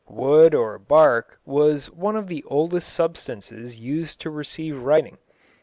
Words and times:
Wood 0.09 0.55
or 0.55 0.79
bark 0.79 1.39
was 1.45 1.91
one 1.91 2.15
of 2.15 2.27
the 2.27 2.43
oldest 2.47 2.91
substances 2.91 3.79
used 3.79 4.19
to 4.21 4.31
receive 4.31 4.81
writing. 4.81 5.19